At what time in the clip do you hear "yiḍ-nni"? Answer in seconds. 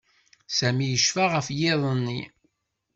1.59-2.21